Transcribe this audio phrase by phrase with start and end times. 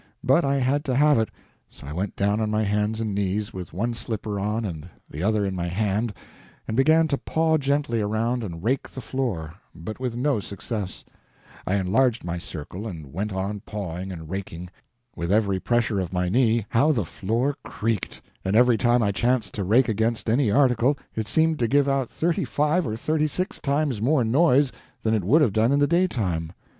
[0.23, 1.29] But I had to have it;
[1.69, 5.21] so I went down on my hands and knees, with one slipper on and the
[5.21, 6.11] other in my hand,
[6.67, 11.05] and began to paw gently around and rake the floor, but with no success.
[11.67, 14.71] I enlarged my circle, and went on pawing and raking.
[15.15, 18.23] With every pressure of my knee, how the floor creaked!
[18.43, 22.09] and every time I chanced to rake against any article, it seemed to give out
[22.09, 24.71] thirty five or thirty six times more noise
[25.03, 26.53] than it would have done in the daytime.